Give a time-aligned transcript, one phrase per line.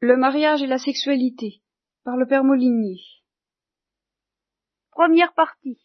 [0.00, 1.62] Le mariage et la sexualité,
[2.04, 3.00] par le père Molinier.
[4.90, 5.78] Première partie.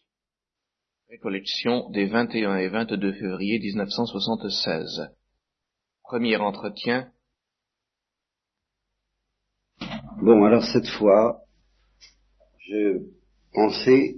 [1.08, 5.14] Récollection des 21 et 22 février 1976.
[6.02, 7.10] Premier entretien.
[10.20, 11.46] Bon, alors cette fois,
[12.58, 12.98] je
[13.54, 14.16] pensais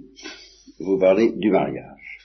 [0.79, 2.19] vous parler du mariage.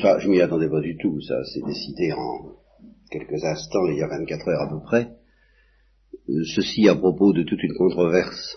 [0.00, 2.58] Ça, je m'y attendais pas du tout, ça s'est décidé en
[3.10, 5.10] quelques instants, il y a 24 heures à peu près,
[6.28, 8.56] euh, ceci à propos de toute une controverse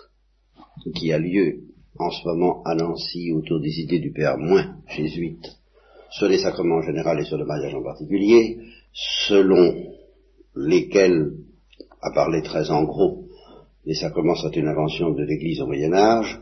[0.96, 1.62] qui a lieu
[1.98, 5.46] en ce moment à Nancy autour des idées du père moins jésuite.
[6.12, 8.60] Sur les sacrements en général et sur le mariage en particulier,
[9.28, 9.94] selon
[10.56, 11.34] lesquels,
[12.02, 13.26] à parler très en gros,
[13.86, 16.42] les sacrements sont une invention de l'Église au Moyen Âge,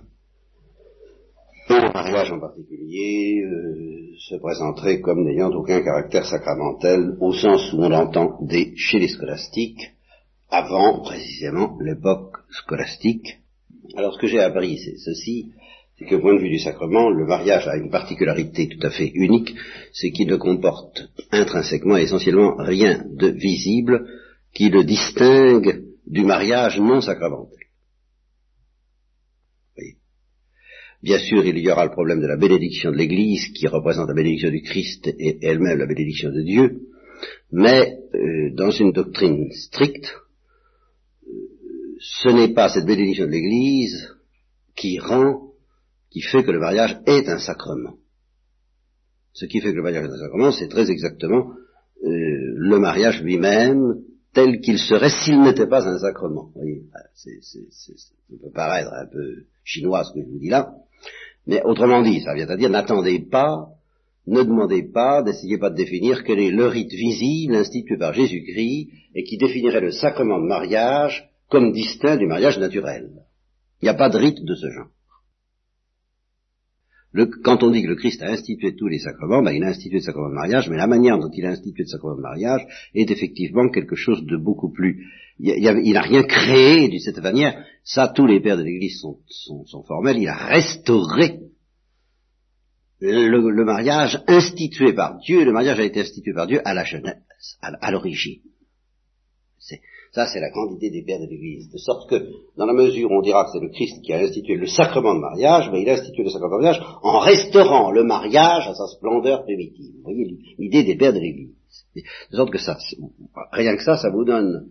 [1.77, 7.83] le mariage en particulier euh, se présenterait comme n'ayant aucun caractère sacramentel au sens où
[7.83, 8.39] on l'entend
[8.75, 9.91] chez les scolastiques,
[10.49, 13.39] avant précisément l'époque scolastique.
[13.95, 15.51] Alors ce que j'ai appris, c'est ceci,
[15.97, 19.11] c'est qu'au point de vue du sacrement, le mariage a une particularité tout à fait
[19.13, 19.53] unique,
[19.93, 24.07] c'est qu'il ne comporte intrinsèquement et essentiellement rien de visible
[24.53, 27.59] qui le distingue du mariage non sacramentel.
[31.01, 34.13] Bien sûr, il y aura le problème de la bénédiction de l'Église, qui représente la
[34.13, 36.81] bénédiction du Christ et elle-même la bénédiction de Dieu,
[37.51, 40.13] mais euh, dans une doctrine stricte,
[41.25, 41.31] euh,
[41.99, 44.09] ce n'est pas cette bénédiction de l'Église
[44.75, 45.53] qui rend,
[46.09, 47.95] qui fait que le mariage est un sacrement.
[49.31, 51.53] Ce qui fait que le mariage est un sacrement, c'est très exactement
[52.03, 54.01] euh, le mariage lui-même
[54.33, 56.51] tel qu'il serait s'il n'était pas un sacrement.
[56.53, 57.29] Vous voyez, ça
[58.29, 60.75] peut paraître un peu chinois ce que je vous dis là,
[61.49, 63.69] mais autrement dit, ça vient à dire, n'attendez pas,
[64.27, 68.89] ne demandez pas, n'essayez pas de définir quel est le rite visible institué par Jésus-Christ
[69.15, 73.09] et qui définirait le sacrement de mariage comme distinct du mariage naturel.
[73.81, 74.89] Il n'y a pas de rite de ce genre.
[77.43, 79.95] quand on dit que le Christ a institué tous les sacrements, ben, il a institué
[79.95, 82.61] le sacrement de mariage, mais la manière dont il a institué le sacrement de mariage
[82.93, 85.07] est effectivement quelque chose de beaucoup plus...
[85.39, 87.65] Il n'a rien créé de cette manière.
[87.83, 89.17] Ça, tous les pères de l'Église sont,
[89.65, 90.19] sont, formels.
[90.19, 91.48] Il a restauré
[93.01, 95.43] le, mariage institué par Dieu.
[95.43, 98.41] Le mariage a été institué par Dieu à la jeunesse, à, l'origine.
[100.11, 101.69] Ça, c'est la grande idée des pères de l'Église.
[101.69, 102.15] De sorte que,
[102.57, 105.13] dans la mesure où on dira que c'est le Christ qui a institué le sacrement
[105.13, 108.73] de mariage, ben, il a institué le sacrement de mariage en restaurant le mariage à
[108.73, 109.93] sa splendeur primitive.
[109.97, 111.53] Vous voyez l'idée des pères de l'Église.
[111.95, 112.77] De sorte que ça,
[113.51, 114.69] rien que ça, ça vous donne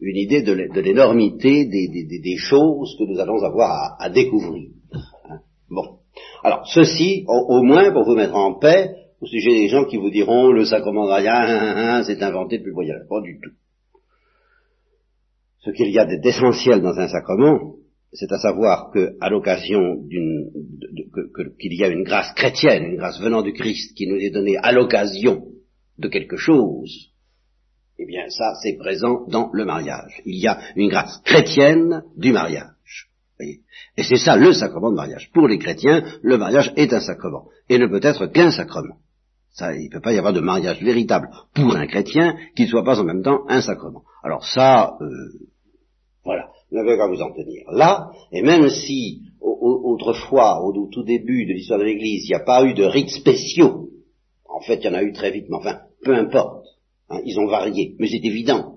[0.00, 4.68] une idée de l'énormité des, choses que nous allons avoir à, découvrir.
[4.92, 5.38] Hein.
[5.70, 5.98] bon.
[6.42, 10.10] Alors, ceci, au, moins, pour vous mettre en paix, au sujet des gens qui vous
[10.10, 13.02] diront le sacrement de mariage, c'est inventé depuis le voyage.
[13.08, 13.50] Pas du tout.
[15.60, 17.76] Ce qu'il y a d'essentiel dans un sacrement,
[18.12, 20.50] c'est à savoir que, à l'occasion d'une,
[21.58, 24.56] qu'il y a une grâce chrétienne, une grâce venant du Christ qui nous est donnée
[24.58, 25.46] à l'occasion
[25.98, 27.10] de quelque chose,
[27.98, 30.20] eh bien, ça, c'est présent dans le mariage.
[30.26, 32.73] Il y a une grâce chrétienne du mariage.
[33.40, 35.30] Et c'est ça le sacrement de mariage.
[35.32, 37.48] Pour les chrétiens, le mariage est un sacrement.
[37.68, 38.96] Et ne peut être qu'un sacrement.
[39.52, 42.68] Ça, il ne peut pas y avoir de mariage véritable pour un chrétien qui ne
[42.68, 44.02] soit pas en même temps un sacrement.
[44.22, 45.06] Alors ça, euh,
[46.24, 51.46] voilà, vous n'avez qu'à vous en tenir là, et même si autrefois, au, tout début
[51.46, 53.90] de l'histoire de l'Église, il n'y a pas eu de rites spéciaux,
[54.48, 56.64] en fait il y en a eu très vite, mais enfin, peu importe,
[57.10, 58.73] Hein, ils ont varié, mais c'est évident.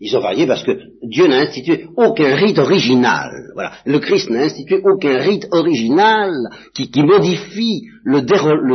[0.00, 0.72] Ils ont varié parce que
[1.02, 3.50] Dieu n'a institué aucun rite original.
[3.54, 3.72] Voilà.
[3.86, 6.32] Le Christ n'a institué aucun rite original
[6.74, 8.20] qui, modifie le,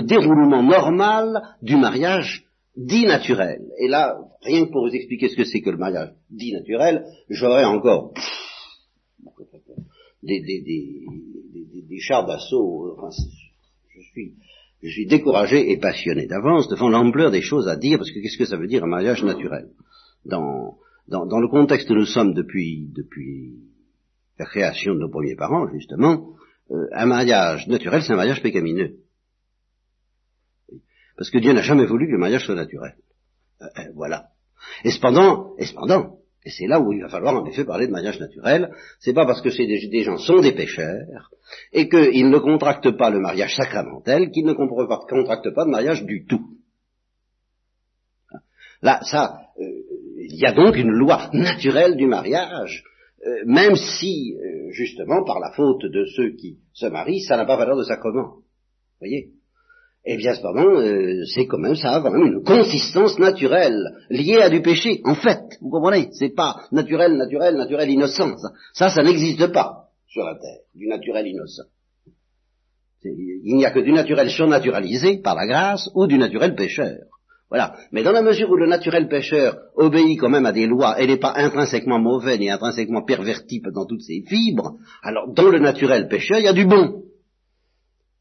[0.02, 3.62] déroulement normal du mariage dit naturel.
[3.80, 7.06] Et là, rien que pour vous expliquer ce que c'est que le mariage dit naturel,
[7.30, 8.13] j'aurais encore
[10.24, 12.97] des, des, des, chars d'assaut.
[13.94, 14.34] je suis
[14.81, 18.38] je suis découragé et passionné d'avance devant l'ampleur des choses à dire, parce que qu'est-ce
[18.38, 19.68] que ça veut dire un mariage naturel?
[20.24, 20.77] Dans,
[21.09, 22.88] dans, le contexte où nous sommes depuis,
[24.38, 26.35] la création de nos premiers parents, justement,
[26.71, 28.97] euh, un mariage naturel, c'est un mariage pécamineux.
[31.17, 32.95] Parce que Dieu n'a jamais voulu que le mariage soit naturel.
[33.61, 34.27] Euh, euh, voilà.
[34.83, 37.91] Et cependant, et cependant, et c'est là où il va falloir en effet parler de
[37.91, 38.73] mariage naturel.
[39.00, 41.31] C'est pas parce que des, gens sont des pécheurs
[41.73, 46.25] et qu'ils ne contractent pas le mariage sacramentel qu'ils ne contractent pas de mariage du
[46.25, 46.57] tout.
[48.81, 49.38] Là, ça,
[50.29, 52.83] il y a donc une loi naturelle du mariage,
[53.25, 57.45] euh, même si, euh, justement, par la faute de ceux qui se marient, ça n'a
[57.45, 58.35] pas valeur de sacrement.
[58.35, 59.29] Vous voyez?
[60.05, 64.41] Eh bien, cependant, euh, c'est quand même, ça a quand même une consistance naturelle, liée
[64.41, 66.09] à du péché, en fait, vous comprenez?
[66.13, 70.87] C'est pas naturel, naturel, naturel, innocent, ça, ça, ça n'existe pas sur la terre, du
[70.87, 71.67] naturel innocent.
[73.03, 76.97] Il n'y a que du naturel surnaturalisé par la grâce ou du naturel pécheur.
[77.50, 77.75] Voilà.
[77.92, 81.07] Mais dans la mesure où le naturel pécheur obéit quand même à des lois et
[81.07, 86.07] n'est pas intrinsèquement mauvais ni intrinsèquement perverti dans toutes ses fibres, alors dans le naturel
[86.07, 87.04] pécheur, il y a du bon.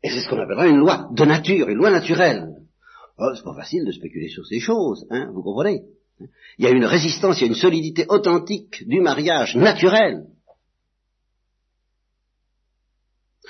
[0.03, 2.49] Et c'est ce qu'on appellera une loi de nature, une loi naturelle.
[3.19, 5.83] Oh, c'est pas facile de spéculer sur ces choses, hein, vous comprenez
[6.59, 10.25] Il y a une résistance, il y a une solidité authentique du mariage naturel.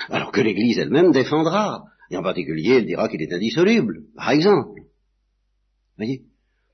[0.09, 4.88] Alors que l'Église elle-même défendra, et en particulier elle dira qu'il est indissoluble, par exemple.
[5.99, 6.21] Voyez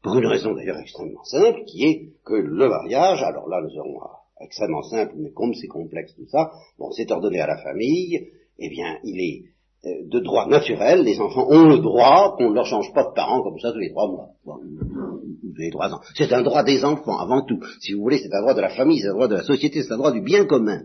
[0.04, 4.00] Pour une raison d'ailleurs extrêmement simple, qui est que le mariage, alors là nous aurons
[4.40, 8.30] extrêmement simple, mais comme c'est complexe tout ça, bon, c'est ordonné à la famille,
[8.60, 9.46] eh bien, il est
[9.88, 13.16] euh, de droit naturel, les enfants ont le droit qu'on ne leur change pas de
[13.16, 14.30] parents comme ça tous les trois mois.
[16.16, 17.60] C'est un droit des enfants, avant tout.
[17.80, 19.82] Si vous voulez, c'est un droit de la famille, c'est un droit de la société,
[19.82, 20.84] c'est un droit du bien commun.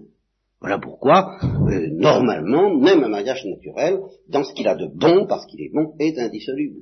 [0.62, 5.44] Voilà pourquoi, euh, normalement, même un mariage naturel, dans ce qu'il a de bon, parce
[5.44, 6.80] qu'il est bon, est indissoluble.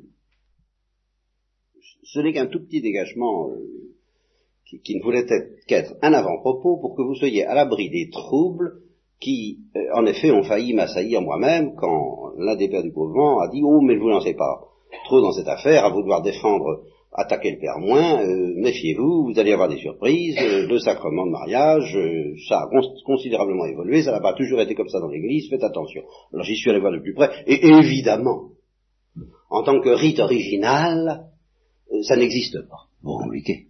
[2.10, 3.92] Ce n'est qu'un tout petit dégagement euh,
[4.66, 8.08] qui, qui, ne voulait être qu'être un avant-propos pour que vous soyez à l'abri des
[8.08, 8.78] troubles
[9.20, 13.48] qui, euh, en effet, ont failli m'assaillir moi-même quand l'un des pères du mouvement a
[13.48, 14.58] dit Oh, mais ne vous lancez pas
[15.04, 19.52] trop dans cette affaire, à vouloir défendre, attaquer le père moins, euh, méfiez-vous, vous allez
[19.52, 21.98] avoir des surprises, euh, le sacrement de mariage,
[22.48, 22.70] ça a
[23.04, 26.02] considérablement évolué, ça n'a pas toujours été comme ça dans l'Église, faites attention.
[26.32, 28.52] Alors j'y suis allé voir de plus près, et évidemment,
[29.50, 31.28] en tant que rite original,
[32.02, 32.88] ça n'existe pas.
[33.02, 33.68] Bon, compliqué.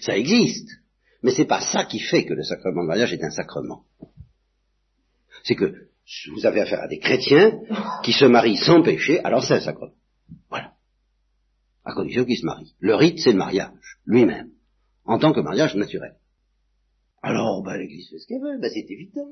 [0.00, 0.70] Ça existe,
[1.22, 3.84] mais c'est pas ça qui fait que le sacrement de mariage est un sacrement
[5.46, 5.88] c'est que
[6.32, 7.60] vous avez affaire à des chrétiens
[8.02, 9.94] qui se marient sans péché, alors c'est un sacrement.
[10.50, 10.72] Voilà.
[11.84, 12.74] À condition qu'ils se marient.
[12.80, 14.50] Le rite, c'est le mariage, lui-même,
[15.04, 16.16] en tant que mariage naturel.
[17.22, 19.28] Alors, ben, l'Église fait ce qu'elle veut, ben, c'est évident.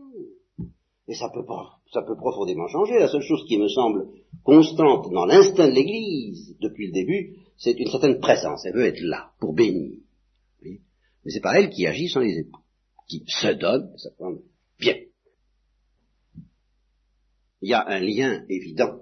[1.07, 1.45] Et ça peut
[1.93, 2.99] ça peut profondément changer.
[2.99, 4.09] La seule chose qui me semble
[4.43, 8.65] constante dans l'instinct de l'Église depuis le début, c'est une certaine présence.
[8.65, 9.99] Elle veut être là pour bénir.
[10.63, 12.61] Mais c'est pas elle qui agit sans les époux,
[13.09, 14.11] qui se donne, ça
[14.79, 14.97] bien
[17.65, 18.99] il y a un lien évident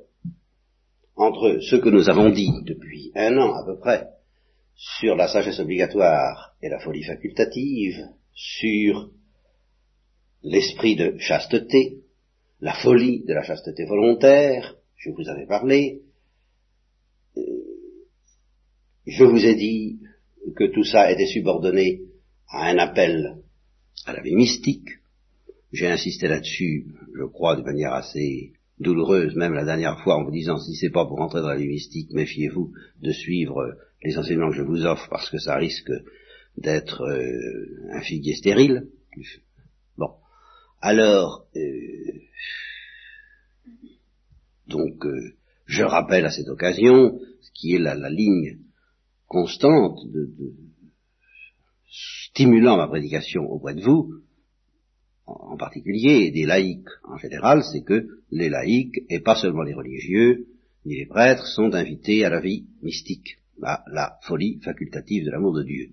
[1.16, 4.06] entre ce que nous avons dit depuis un an à peu près
[4.76, 7.98] sur la sagesse obligatoire et la folie facultative,
[8.32, 9.10] sur
[10.42, 11.98] l'esprit de chasteté,
[12.60, 16.02] la folie de la chasteté volontaire, je vous avais parlé,
[17.36, 17.42] euh,
[19.06, 20.00] je vous ai dit
[20.56, 22.02] que tout ça était subordonné
[22.48, 23.38] à un appel
[24.06, 24.88] à la vie mystique,
[25.72, 26.86] j'ai insisté là-dessus,
[27.16, 30.90] je crois, de manière assez douloureuse, même la dernière fois, en vous disant, si c'est
[30.90, 35.08] pas pour entrer dans la mystique, méfiez-vous de suivre les enseignements que je vous offre,
[35.08, 35.92] parce que ça risque
[36.58, 38.88] d'être euh, un figuier stérile.
[40.84, 42.20] Alors, euh,
[44.66, 48.58] donc, euh, je rappelle à cette occasion, ce qui est la, ligne
[49.28, 50.28] constante de,
[51.88, 54.22] stimulant ma prédication auprès de vous,
[55.26, 59.74] en particulier, et des laïcs en général, c'est que les laïcs, et pas seulement les
[59.74, 60.48] religieux,
[60.84, 65.54] ni les prêtres, sont invités à la vie mystique, à la folie facultative de l'amour
[65.54, 65.92] de Dieu.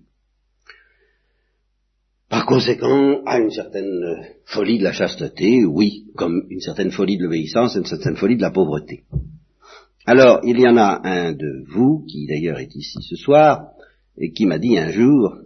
[2.30, 7.24] Par conséquent, à une certaine folie de la chasteté, oui, comme une certaine folie de
[7.24, 9.02] l'obéissance et une certaine folie de la pauvreté.
[10.06, 13.72] Alors, il y en a un de vous, qui d'ailleurs est ici ce soir,
[14.16, 15.38] et qui m'a dit un jour,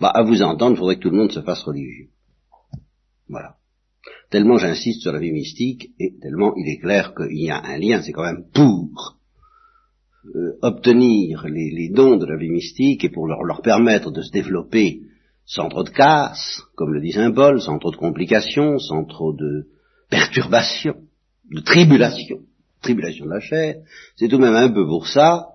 [0.00, 2.08] bah, à vous entendre, il faudrait que tout le monde se fasse religieux.
[3.28, 3.58] Voilà.
[4.28, 7.78] Tellement j'insiste sur la vie mystique, et tellement il est clair qu'il y a un
[7.78, 9.19] lien, c'est quand même pour
[10.34, 14.30] euh, obtenir les, dons de la vie mystique et pour leur, leur permettre de se
[14.30, 15.00] développer
[15.46, 19.32] sans trop de casse, comme le dit Saint Paul, sans trop de complications, sans trop
[19.32, 19.66] de
[20.10, 20.96] perturbations,
[21.50, 22.40] de tribulations,
[22.82, 23.76] tribulation de la chair,
[24.16, 25.46] c'est tout de même un peu pour ça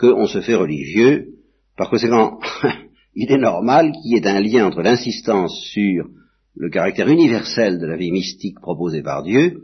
[0.00, 1.34] qu'on se fait religieux,
[1.76, 2.40] par conséquent,
[3.14, 6.06] il est normal qu'il y ait un lien entre l'insistance sur
[6.54, 9.60] le caractère universel de la vie mystique proposée par Dieu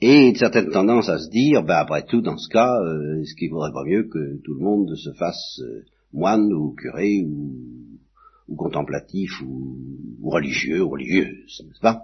[0.00, 3.34] et une certaine tendance à se dire, ben après tout, dans ce cas, euh, est-ce
[3.34, 8.56] qu'il vaudrait pas mieux que tout le monde se fasse euh, moine ou curé ou,
[8.56, 9.76] contemplatif ou,
[10.24, 12.02] religieux ou religieuse, n'est-ce pas?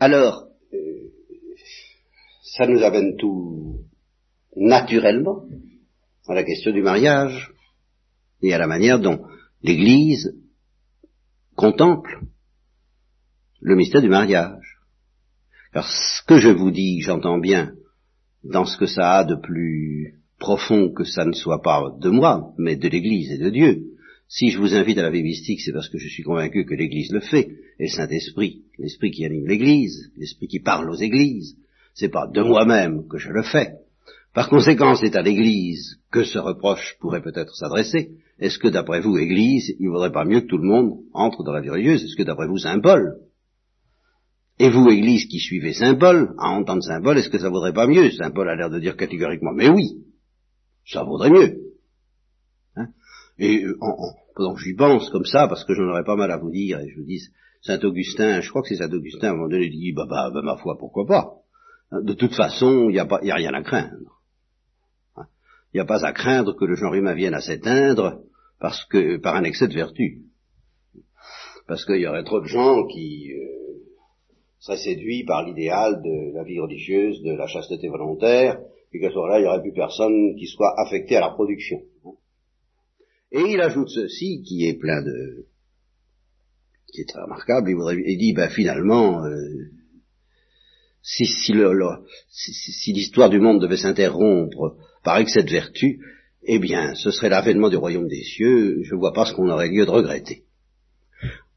[0.00, 1.10] Alors, euh,
[2.42, 3.80] ça nous amène tout
[4.56, 5.44] naturellement
[6.26, 7.52] à la question du mariage
[8.42, 9.22] et à la manière dont
[15.72, 17.72] Car ce que je vous dis, j'entends bien,
[18.44, 22.52] dans ce que ça a de plus profond que ça ne soit pas de moi,
[22.58, 23.82] mais de l'Église et de Dieu.
[24.28, 26.74] Si je vous invite à la vie mystique, c'est parce que je suis convaincu que
[26.74, 27.48] l'Église le fait,
[27.78, 31.56] et le Saint-Esprit, l'Esprit qui anime l'Église, l'Esprit qui parle aux Églises,
[31.94, 33.72] c'est pas de moi-même que je le fais.
[34.34, 38.10] Par conséquent, c'est à l'Église que ce reproche pourrait peut-être s'adresser.
[38.38, 41.52] Est-ce que d'après vous, Église, il vaudrait pas mieux que tout le monde entre dans
[41.52, 42.04] la vie religieuse?
[42.04, 43.16] Est-ce que d'après vous, Saint Paul
[44.58, 47.72] Et vous, Église qui suivez Saint Paul, à entendre Saint Paul, est-ce que ça vaudrait
[47.72, 48.10] pas mieux?
[48.10, 50.04] Saint Paul a l'air de dire catégoriquement, mais oui,
[50.84, 51.58] ça vaudrait mieux.
[52.74, 52.88] Hein?
[53.38, 53.94] Et euh, en,
[54.34, 56.80] pendant que j'y pense comme ça, parce que j'en aurais pas mal à vous dire,
[56.80, 57.20] et je vous dis,
[57.62, 60.06] Saint Augustin, je crois que c'est Saint Augustin, à un moment donné, il dit, bah,
[60.08, 61.34] bah, bah ma foi, pourquoi pas?
[61.92, 64.22] Hein, De toute façon, il n'y a, pas, a rien à craindre.
[65.16, 65.26] Hein?
[65.72, 68.22] Il n'y a pas à craindre que le genre humain vienne à s'éteindre
[68.58, 70.22] parce que par un excès de vertu.
[71.68, 73.57] Parce qu'il y aurait trop de gens qui euh,
[74.58, 78.58] seraient séduits par l'idéal de la vie religieuse, de la chasteté volontaire,
[78.92, 81.80] et qu'à ce moment-là, il n'y aurait plus personne qui soit affecté à la production.
[83.30, 85.46] Et il ajoute ceci, qui est plein de...
[86.86, 89.70] qui est très remarquable, il, voudrait, il dit, ben finalement, euh,
[91.02, 96.00] si, l'histoire du monde devait s'interrompre par excès de vertu,
[96.42, 99.50] eh bien, ce serait l'avènement du royaume des cieux, je ne vois pas ce qu'on
[99.50, 100.44] aurait lieu de regretter.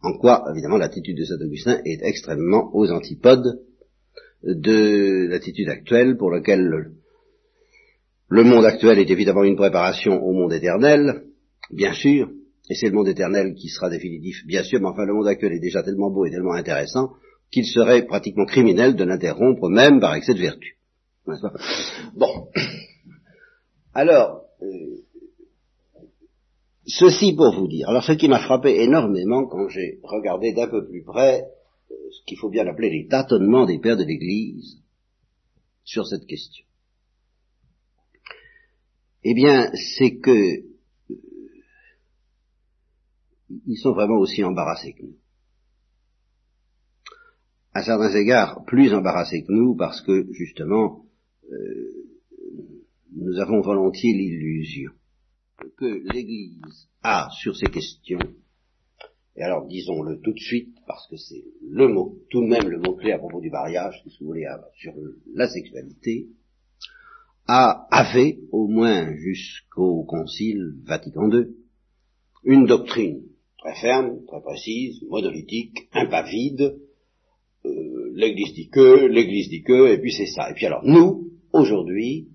[0.03, 3.61] En quoi, évidemment, l'attitude de Saint Augustin est extrêmement aux antipodes
[4.43, 6.91] de l'attitude actuelle pour laquelle
[8.27, 11.25] le monde actuel est évidemment une préparation au monde éternel,
[11.69, 12.31] bien sûr,
[12.69, 15.51] et c'est le monde éternel qui sera définitif, bien sûr, mais enfin le monde actuel
[15.53, 17.11] est déjà tellement beau et tellement intéressant
[17.51, 20.77] qu'il serait pratiquement criminel de l'interrompre même par excès de vertu.
[22.15, 22.47] Bon.
[23.93, 25.03] Alors, euh,
[26.99, 27.89] ceci pour vous dire.
[27.89, 31.43] Alors ce qui m'a frappé énormément quand j'ai regardé d'un peu plus près
[31.91, 34.77] euh, ce qu'il faut bien appeler les tâtonnements des pères de l'Église
[35.83, 36.65] sur cette question
[39.23, 41.15] eh bien, c'est que euh,
[43.67, 45.17] ils sont vraiment aussi embarrassés que nous.
[47.73, 51.05] À certains égards, plus embarrassés que nous, parce que, justement,
[51.51, 52.07] euh,
[53.15, 54.91] nous avons volontiers l'illusion
[55.77, 58.19] que l'Église a sur ces questions,
[59.35, 62.79] et alors disons-le tout de suite, parce que c'est le mot, tout de même le
[62.79, 64.45] mot-clé à propos du mariage, si vous voulez,
[64.77, 64.93] sur
[65.33, 66.27] la sexualité,
[67.47, 71.47] a, avait, au moins jusqu'au Concile Vatican II,
[72.43, 73.23] une doctrine
[73.57, 76.77] très ferme, très précise, monolithique, impavide,
[77.65, 80.49] euh, l'Église dit que, l'Église dit que, et puis c'est ça.
[80.49, 82.29] Et puis alors, nous, aujourd'hui,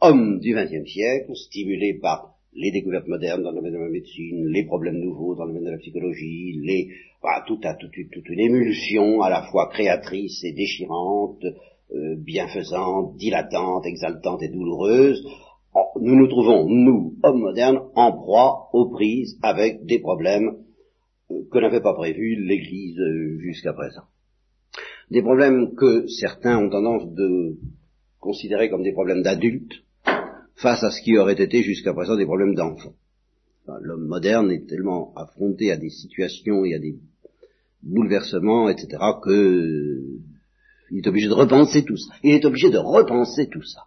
[0.00, 4.48] hommes du XXe siècle, stimulés par les découvertes modernes dans le domaine de la médecine,
[4.48, 6.88] les problèmes nouveaux dans le domaine de la psychologie, les,
[7.22, 14.42] voilà, tout toute une émulsion à la fois créatrice et déchirante, euh, bienfaisante, dilatante, exaltante
[14.42, 15.24] et douloureuse,
[16.00, 20.56] nous nous trouvons, nous, hommes modernes, en proie aux prises avec des problèmes
[21.30, 24.02] euh, que n'avait pas prévus l'Église euh, jusqu'à présent.
[25.10, 27.56] Des problèmes que certains ont tendance de
[28.18, 29.84] considérer comme des problèmes d'adultes
[30.60, 32.94] face à ce qui aurait été jusqu'à présent des problèmes d'enfants.
[33.80, 36.96] L'homme moderne est tellement affronté à des situations et à des
[37.82, 40.02] bouleversements, etc., que
[40.90, 42.14] il est obligé de repenser tout ça.
[42.22, 43.82] Il est obligé de repenser tout ça.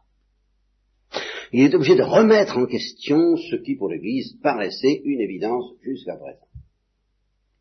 [1.51, 6.15] Il est obligé de remettre en question ce qui pour l'Église paraissait une évidence jusqu'à
[6.15, 6.47] présent.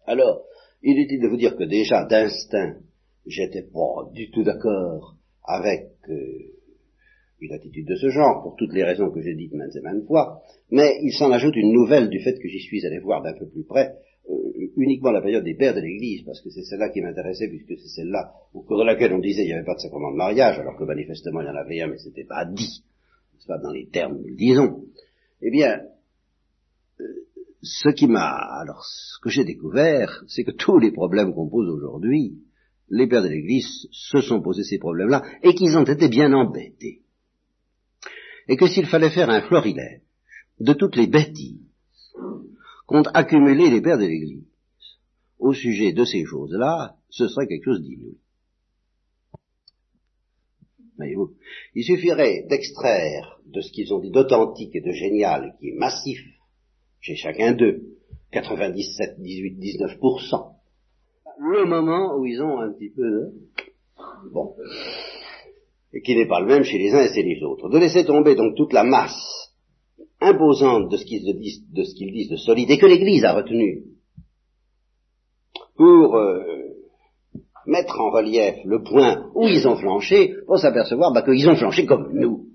[0.07, 0.43] Alors,
[0.83, 2.76] il est utile de vous dire que déjà d'instinct,
[3.26, 6.60] j'étais pas du tout d'accord avec euh,
[7.40, 10.04] une attitude de ce genre, pour toutes les raisons que j'ai dites maintes et maintes
[10.06, 13.32] fois, mais il s'en ajoute une nouvelle du fait que j'y suis allé voir d'un
[13.32, 13.94] peu plus près,
[14.28, 17.80] euh, uniquement la période des pères de l'Église, parce que c'est celle-là qui m'intéressait, puisque
[17.80, 20.16] c'est celle-là au cours de laquelle on disait qu'il n'y avait pas de sacrement de
[20.16, 22.82] mariage, alors que manifestement il y en avait un, mais c'était pas dit,
[23.38, 24.85] c'est pas dans les termes nous disons.
[25.42, 25.80] Eh bien,
[27.00, 27.04] euh,
[27.62, 31.68] ce qui m'a, alors, ce que j'ai découvert, c'est que tous les problèmes qu'on pose
[31.68, 32.38] aujourd'hui,
[32.90, 37.02] les pères de l'Église se sont posés ces problèmes-là, et qu'ils ont été bien embêtés.
[38.50, 40.02] Et que s'il fallait faire un florilège
[40.59, 41.61] de toutes les bêtises
[42.87, 44.45] qu'ont accumulé les pères de l'Église
[45.38, 48.19] au sujet de ces choses-là, ce serait quelque chose d'inouï.
[51.75, 56.21] Il suffirait d'extraire de ce qu'ils ont dit d'authentique et de génial, qui est massif,
[57.00, 57.97] chez chacun d'eux,
[58.33, 60.54] 97, 18, 19%,
[61.38, 63.33] le moment où ils ont un petit peu
[64.33, 64.57] bon,
[65.92, 67.68] et qui n'est pas le même chez les uns et chez les autres.
[67.68, 69.50] De laisser tomber donc toute la masse
[70.20, 73.85] imposante de ce qu'ils disent, de, solide et que l'Église a retenu
[75.76, 76.44] pour euh,
[77.66, 81.87] mettre en relief le point où ils ont flanché pour s'apercevoir bah, qu'ils ont flanché
[81.87, 82.49] comme nous.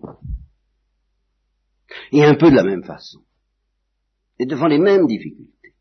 [2.11, 3.21] Et un peu de la même façon.
[4.37, 5.73] Et devant les mêmes difficultés.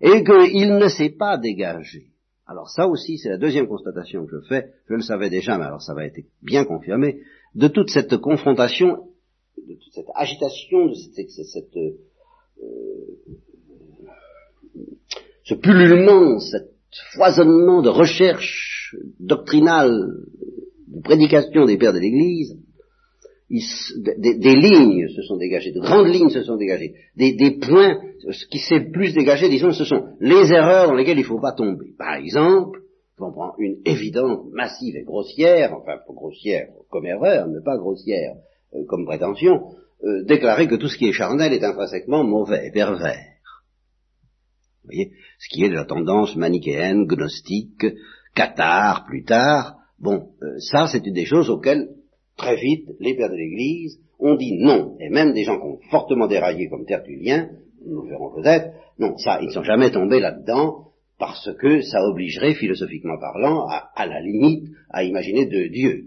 [0.00, 2.11] Et qu'il ne s'est pas dégagé.
[2.52, 5.64] Alors ça aussi, c'est la deuxième constatation que je fais, je le savais déjà, mais
[5.64, 7.22] alors ça va être bien confirmé,
[7.54, 9.08] de toute cette confrontation,
[9.56, 11.96] de toute cette agitation, de cette, euh,
[15.44, 16.58] ce pullulement, ce
[17.14, 20.26] foisonnement de recherche doctrinale,
[20.88, 22.58] de prédication des pères de l'Église,
[23.52, 27.98] des, lignes se sont dégagées, de grandes lignes se sont dégagées, des, points,
[28.30, 31.40] ce qui s'est plus dégagé, disons, ce sont les erreurs dans lesquelles il ne faut
[31.40, 31.92] pas tomber.
[31.98, 32.80] Par exemple,
[33.18, 38.34] on prend une évidente, massive et grossière, enfin grossière comme erreur, mais pas grossière
[38.74, 39.60] euh, comme prétention,
[40.02, 43.38] euh, déclarer que tout ce qui est charnel est intrinsèquement mauvais, pervers.
[44.82, 47.86] Vous voyez, ce qui est de la tendance manichéenne, gnostique,
[48.34, 49.76] cathare plus tard.
[50.00, 51.88] Bon, euh, ça c'est une des choses auxquelles
[52.36, 55.78] très vite les pères de l'Église ont dit non, et même des gens qui ont
[55.90, 57.50] fortement déraillé comme Tertullien,
[57.84, 62.54] nous verrons peut-être, non, ça, ils ne sont jamais tombés là-dedans, parce que ça obligerait,
[62.54, 66.04] philosophiquement parlant, à, à la limite, à imaginer deux dieux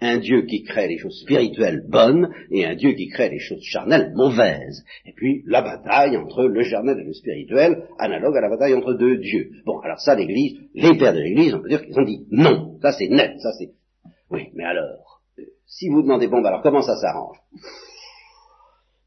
[0.00, 3.62] un Dieu qui crée les choses spirituelles bonnes et un Dieu qui crée les choses
[3.62, 4.84] charnelles mauvaises.
[5.06, 8.94] Et puis la bataille entre le charnel et le spirituel, analogue à la bataille entre
[8.94, 9.50] deux dieux.
[9.66, 12.78] Bon, alors ça, l'Église, les pères de l'Église, on peut dire qu'ils ont dit non.
[12.80, 13.70] Ça c'est net, ça c'est...
[14.30, 15.07] Oui, mais alors,
[15.78, 17.38] si vous demandez, bon, bah, alors comment ça s'arrange?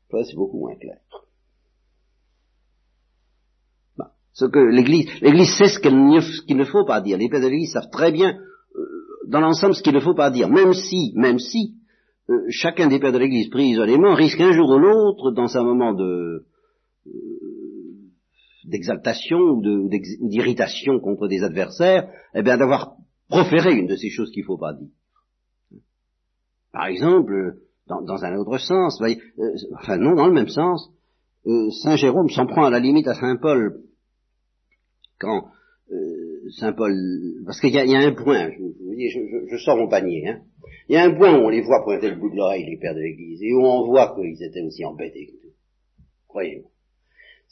[0.10, 0.98] Ça c'est beaucoup moins clair.
[4.34, 7.18] ce que l'Église, l'Église sait ce qu'il ne faut pas dire.
[7.18, 8.38] Les pères de l'Église savent très bien
[9.28, 11.76] dans l'ensemble ce qu'il ne faut pas dire, même si, même si,
[12.30, 15.64] euh, chacun des pères de l'Église pris isolément risque un jour ou l'autre, dans un
[15.64, 16.46] moment de
[17.08, 17.12] euh,
[18.66, 19.90] d'exaltation ou
[20.30, 22.96] d'irritation contre des adversaires, eh d'avoir
[23.28, 24.90] proféré une de ces choses qu'il ne faut pas dire.
[26.72, 30.90] Par exemple, dans, un autre sens, voyez, euh, enfin non, dans le même sens,
[31.84, 33.82] Saint Jérôme s'en prend à la limite à Saint Paul
[35.20, 35.52] quand
[36.58, 36.94] Saint Paul,
[37.46, 40.42] parce qu'il y, a un point, je, je, sors mon panier, hein.
[40.90, 42.78] il y a un point où on les voit pointer le bout de l'oreille, les
[42.78, 45.54] pères de l'Église, et où on voit qu'ils étaient aussi embêtés que nous.
[46.28, 46.70] Croyez-moi.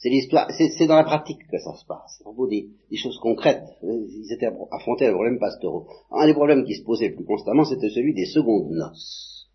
[0.00, 3.62] C'est l'histoire, c'est dans la pratique que ça se passe, au bout des, choses concrètes.
[3.82, 5.86] Ils étaient affrontés à des problèmes pastoraux.
[6.10, 9.50] Un des problèmes qui se posaient plus constamment, c'était celui des secondes noces.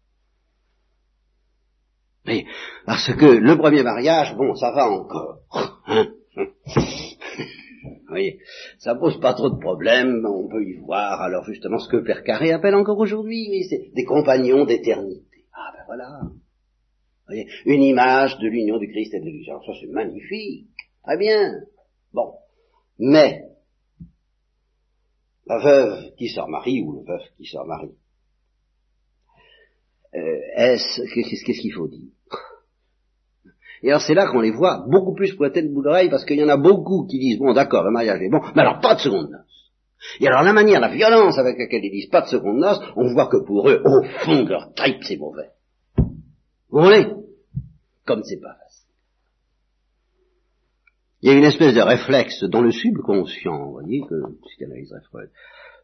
[2.28, 2.46] Oui,
[2.86, 5.40] parce que le premier mariage, bon, ça va encore.
[5.88, 6.10] Hein
[8.16, 8.40] voyez,
[8.78, 12.24] ça pose pas trop de problèmes, on peut y voir alors justement ce que Père
[12.24, 15.46] Carré appelle encore aujourd'hui, oui, c'est des compagnons d'éternité.
[15.54, 16.20] Ah ben voilà.
[17.28, 19.48] Voyez, une image de l'union du Christ et de l'Église.
[19.48, 20.68] Ça c'est magnifique,
[21.04, 21.62] très bien.
[22.14, 22.34] Bon,
[23.00, 23.44] mais
[25.48, 27.96] la veuve qui se remarie ou le veuf qui se remarie,
[30.16, 32.10] euh, est-ce qu'est-ce qu'il faut dire?
[33.84, 36.38] Et alors c'est là qu'on les voit beaucoup plus pointer le bout d'oreille parce qu'il
[36.38, 38.96] y en a beaucoup qui disent bon d'accord le mariage est bon, mais alors pas
[38.96, 39.72] de seconde noce.
[40.20, 43.14] Et alors la manière, la violence avec laquelle ils disent pas de seconde noce, on
[43.14, 45.50] voit que pour eux, au fond de leur tripe, c'est mauvais.
[46.76, 47.08] Vous voyez
[48.06, 48.90] Comme c'est pas facile.
[51.22, 55.30] Il y a une espèce de réflexe dans le subconscient, vous voyez, que psychanalyse Freud,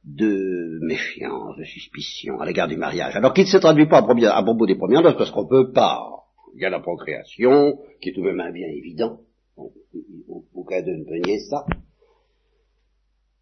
[0.04, 3.16] de méfiance, de suspicion à l'égard du mariage.
[3.16, 6.26] Alors qu'il ne se traduit pas à, propos des premières noces, parce qu'on peut pas
[6.56, 9.22] il y a la procréation, qui est tout de même un bien évident.
[10.54, 11.66] Aucun de ne peut nier ça.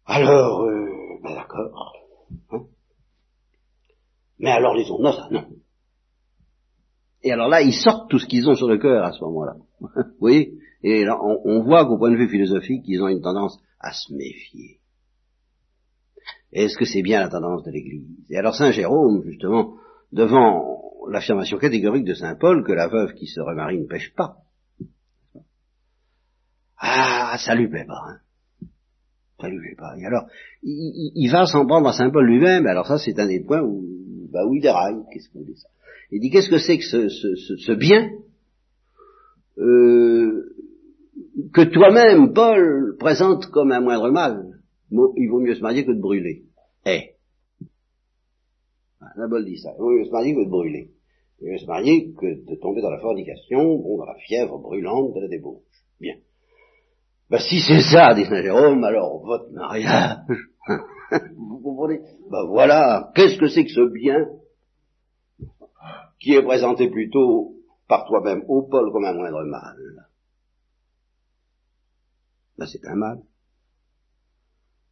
[0.06, 1.96] Alors, euh, ben d'accord.
[2.52, 2.62] Hein?
[4.38, 5.48] Mais alors les ondes, non, ça, non.
[7.22, 9.56] Et alors là, ils sortent tout ce qu'ils ont sur le cœur à ce moment-là.
[9.80, 10.54] Vous voyez?
[10.82, 14.14] Et là, on, voit qu'au point de vue philosophique, ils ont une tendance à se
[14.14, 14.78] méfier.
[16.52, 18.08] Est-ce que c'est bien la tendance de l'Église?
[18.30, 19.74] Et alors Saint Jérôme, justement,
[20.12, 24.36] devant l'affirmation catégorique de Saint Paul que la veuve qui se remarie ne pêche pas.
[26.78, 28.00] Ah, ça lui plaît pas.
[28.08, 28.66] Hein.
[29.38, 29.96] Ça lui plaît pas.
[29.98, 30.26] Et alors,
[30.62, 32.66] il, va s'en prendre à Saint Paul lui-même.
[32.66, 33.84] Alors ça, c'est un des points où,
[34.30, 34.96] bah, où il déraille.
[35.12, 35.68] Qu'est-ce qu'on dit ça
[36.10, 38.10] Il dit qu'est-ce que c'est que ce, ce, ce, bien
[39.58, 40.54] euh,
[41.52, 44.58] que toi-même, Paul, présente comme un moindre mal?
[44.90, 46.44] Il vaut mieux se marier que de brûler.
[46.86, 47.10] Eh,
[49.16, 49.70] la Paul dit ça.
[49.76, 50.90] Il vaut mieux se marier que de brûler.
[51.40, 54.58] Il vaut mieux se marier que de tomber dans la fornication, bon, dans la fièvre
[54.58, 55.62] brûlante de la débauche.
[56.00, 56.16] Bien.
[57.30, 60.18] Ben, si c'est ça, dit Saint Jérôme, alors votre mariage,
[61.36, 62.00] vous comprenez?
[62.30, 64.28] Ben voilà, qu'est-ce que c'est que ce bien
[66.18, 67.54] qui est présenté plutôt
[67.88, 69.76] par toi-même au Paul comme un moindre mal?
[72.58, 73.20] Ben c'est un mal.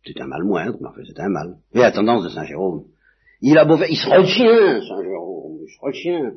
[0.06, 1.58] C'est un mal moindre, mais enfin c'est un mal.
[1.74, 2.84] Et la tendance de Saint Jérôme,
[3.40, 6.32] il a beau faire, il se retient, Saint Jérôme, il se retient,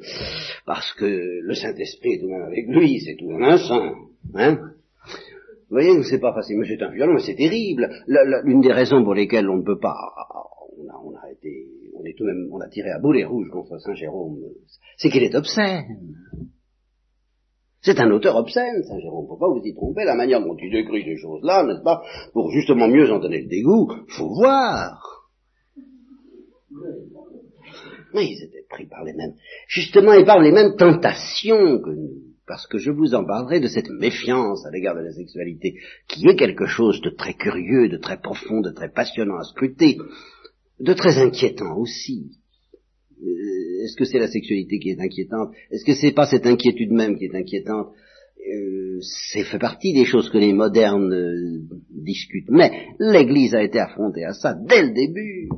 [0.66, 3.58] parce que le Saint-Esprit est tout de même avec lui, c'est tout de même un
[3.58, 3.96] saint,
[4.36, 4.74] hein?
[5.72, 7.90] Vous voyez, c'est pas facile, mais c'est un violon, c'est terrible.
[8.44, 9.96] L'une des raisons pour lesquelles on ne peut pas,
[10.78, 13.24] on a, on a été, on est tout de même, on a tiré à boulet
[13.24, 14.38] rouge contre Saint Jérôme,
[14.98, 16.14] c'est qu'il est obscène.
[17.80, 20.72] C'est un auteur obscène, Saint Jérôme, faut pas vous y tromper, la manière dont il
[20.74, 22.02] décrit ces choses-là, n'est-ce pas,
[22.34, 25.32] pour justement mieux en donner le dégoût, faut voir.
[28.14, 29.36] Mais ils étaient pris par les mêmes,
[29.70, 33.68] justement, et par les mêmes tentations que nous parce que je vous en parlerai de
[33.68, 35.76] cette méfiance à l'égard de la sexualité,
[36.08, 39.98] qui est quelque chose de très curieux, de très profond, de très passionnant à scruter,
[40.80, 42.32] de très inquiétant aussi.
[43.22, 45.54] Euh, est-ce que c'est la sexualité qui est inquiétante?
[45.70, 47.90] Est-ce que c'est pas cette inquiétude même qui est inquiétante?
[48.40, 52.50] Euh, C'est fait partie des choses que les modernes euh, discutent.
[52.50, 55.50] Mais l'Église a été affrontée à ça dès le début.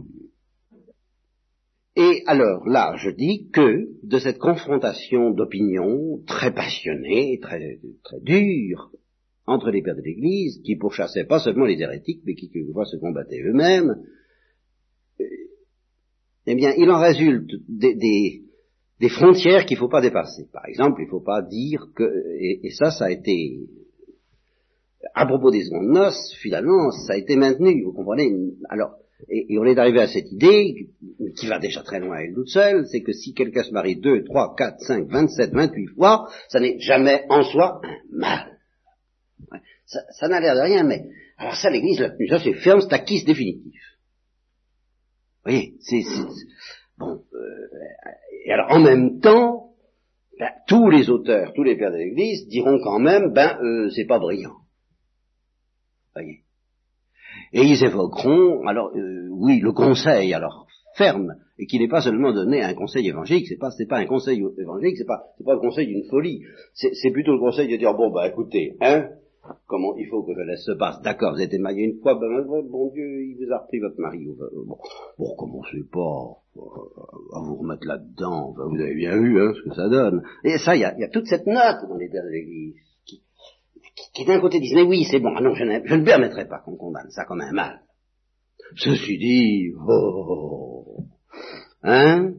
[1.95, 8.91] Et alors là, je dis que de cette confrontation d'opinions très passionnée, très, très dure,
[9.45, 12.97] entre les pères de l'Église, qui pourchassaient pas seulement les hérétiques, mais qui quelquefois se
[12.97, 14.03] combattaient eux-mêmes,
[15.19, 15.25] euh,
[16.47, 17.95] eh bien, il en résulte des,
[18.99, 20.47] des, frontières qu'il ne faut pas dépasser.
[20.51, 22.03] Par exemple, il ne faut pas dire que,
[22.39, 23.59] et, et, ça, ça a été,
[25.13, 28.31] à propos des secondes noces, finalement, ça a été maintenu, vous comprenez?
[28.69, 28.95] Alors,
[29.29, 30.89] et, on est arrivé à cette idée,
[31.37, 34.23] qui va déjà très loin elle toute seule, c'est que si quelqu'un se marie 2,
[34.25, 38.57] 3, 4, 5, 27, 28 fois, ça n'est jamais en soi un mal.
[39.85, 41.05] ça, n'a l'air de rien, mais
[41.37, 43.81] alors ça l'Église l'a tenu, ça c'est ferme, c'est définitif.
[45.45, 46.03] Vous voyez, c'est
[46.97, 47.23] bon.
[47.33, 47.67] Euh,
[48.45, 49.73] et alors en même temps,
[50.39, 54.05] ben, tous les auteurs, tous les pères de l'Église diront quand même, ben euh, c'est
[54.05, 54.55] pas brillant.
[56.15, 56.43] Vous voyez.
[57.53, 62.33] Et ils évoqueront, alors, euh, oui, le conseil, alors, ferme, et qui n'est pas seulement
[62.33, 65.43] donné à un conseil évangélique, c'est pas, c'est pas un conseil évangélique, c'est pas, c'est
[65.43, 66.41] pas le conseil d'une folie,
[66.73, 69.09] c'est, plutôt le conseil de dire, bon, bah, écoutez, hein,
[69.67, 72.91] comment il faut que la se passe, d'accord, vous êtes marié une fois, ben, bon
[72.91, 74.77] Dieu, il vous a repris votre mari, bon,
[75.19, 76.37] bon commencez pas
[77.35, 80.23] à vous remettre là-dedans, vous avez bien vu, hein, ce que ça donne.
[80.43, 82.75] Et ça, il y a, y a toute cette note dans les pères de l'Église
[84.13, 86.75] qui, d'un côté disent, mais oui, c'est bon, ah non, je, ne permettrai pas qu'on
[86.75, 87.81] condamne ça comme un mal.
[88.75, 91.05] Ceci dit, oh,
[91.83, 92.33] hein,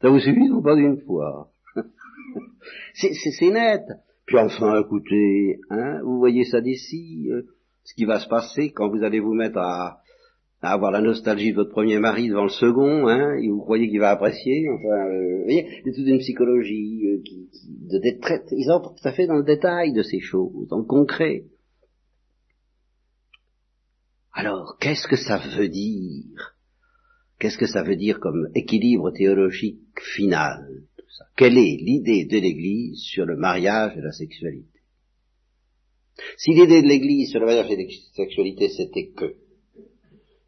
[0.00, 1.50] ça vous suffit non pas d'une fois.
[2.94, 3.82] c'est net.
[4.26, 7.42] Puis enfin, écoutez, hein, vous voyez ça d'ici, euh,
[7.84, 10.00] ce qui va se passer quand vous allez vous mettre à,
[10.64, 13.88] à avoir la nostalgie de votre premier mari devant le second, hein, et vous croyez
[13.88, 17.48] qu'il va apprécier, enfin, euh, vous voyez, c'est toute une psychologie euh, qui,
[17.90, 20.84] de, de, ils entrent tout à fait dans le détail de ces choses, dans le
[20.84, 21.44] concret.
[24.32, 26.56] Alors, qu'est-ce que ça veut dire?
[27.38, 31.26] Qu'est-ce que ça veut dire comme équilibre théologique final tout ça?
[31.36, 34.80] Quelle est l'idée de l'Église sur le mariage et la sexualité?
[36.38, 39.34] Si l'idée de l'Église sur le mariage et la sexualité c'était que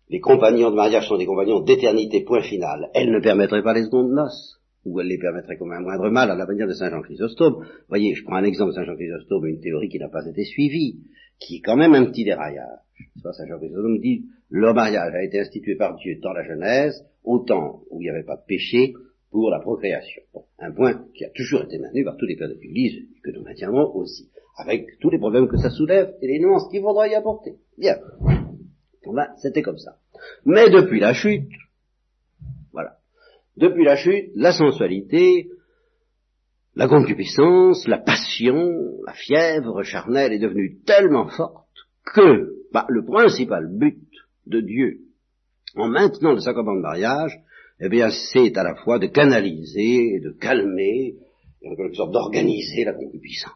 [0.08, 2.90] les compagnons de mariage sont des compagnons d'éternité, point final.
[2.94, 6.30] Elle ne permettrait pas les secondes noces, ou elle les permettrait comme un moindre mal
[6.30, 7.66] à la manière de Saint Jean Chrysostome.
[7.88, 10.44] Voyez, je prends un exemple de Saint Jean Chrysostome, une théorie qui n'a pas été
[10.44, 11.00] suivie,
[11.40, 12.78] qui est quand même un petit déraillage.
[13.22, 17.40] Saint Jean Chrysostome dit, le mariage a été institué par Dieu dans la Genèse, au
[17.40, 18.94] temps où il n'y avait pas de péché,
[19.30, 20.22] pour la procréation.
[20.58, 23.42] un point qui a toujours été maintenu par tous les pères de l'Église, que nous
[23.42, 27.14] maintiendrons aussi, avec tous les problèmes que ça soulève et les nuances qu'il faudra y
[27.14, 27.56] apporter.
[27.76, 27.96] Bien.
[29.12, 29.96] Ben, c'était comme ça.
[30.44, 31.50] Mais depuis la chute,
[32.72, 32.96] voilà,
[33.56, 35.50] depuis la chute, la sensualité,
[36.74, 38.72] la concupiscence, la passion,
[39.06, 41.66] la fièvre charnelle est devenue tellement forte
[42.04, 43.98] que bah, le principal but
[44.46, 45.00] de Dieu
[45.76, 47.38] en maintenant le sacrement de mariage,
[47.80, 51.16] eh bien, c'est à la fois de canaliser, de calmer,
[51.62, 53.52] et en quelque sorte d'organiser la concupiscence.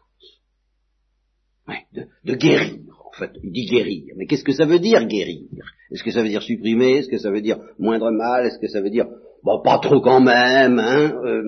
[1.93, 2.77] de, de guérir
[3.13, 4.13] en fait, il dit guérir.
[4.15, 5.47] Mais qu'est-ce que ça veut dire guérir?
[5.91, 6.97] Est-ce que ça veut dire supprimer?
[6.97, 8.45] Est-ce que ça veut dire moindre mal?
[8.45, 9.07] Est-ce que ça veut dire
[9.43, 11.43] bon pas trop quand même hein euh,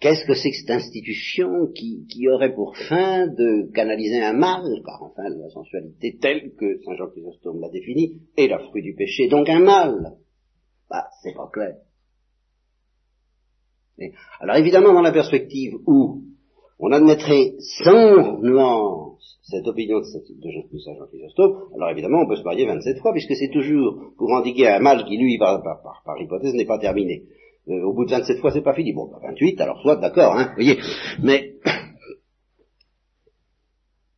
[0.00, 4.62] Qu'est-ce que c'est que cette institution qui, qui, aurait pour fin de canaliser un mal,
[4.84, 8.94] car enfin la sensualité telle que Saint Jean Chrysostome l'a définie est la fruit du
[8.94, 10.16] péché, donc un mal.
[10.90, 11.76] Bah, c'est pas clair.
[14.40, 16.22] alors évidemment dans la perspective où
[16.84, 22.42] on admettrait sans nuance cette opinion de, Saint Jean Chrysostome, alors évidemment on peut se
[22.42, 25.62] marier 27 fois, puisque c'est toujours pour endiguer un mal qui, lui, par,
[26.20, 27.22] hypothèse, n'est pas terminé.
[27.68, 28.92] Euh, au bout de 27 fois, c'est pas fini.
[28.92, 30.78] Bon, 28, alors soit, d'accord, hein, vous voyez.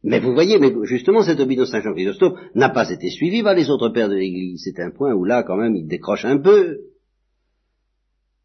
[0.02, 3.54] Mais, vous voyez, mais justement, cette obéissance Saint Jean Chrysostome n'a pas été suivie par
[3.54, 4.62] les autres pères de l'Église.
[4.64, 6.78] C'est un point où là, quand même, il décroche un peu.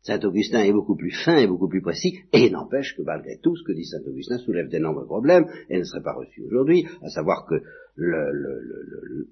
[0.03, 3.55] Saint Augustin est beaucoup plus fin et beaucoup plus précis, et n'empêche que malgré tout,
[3.55, 7.09] ce que dit Saint Augustin soulève d'énormes problèmes, et ne serait pas reçu aujourd'hui, à
[7.09, 7.61] savoir que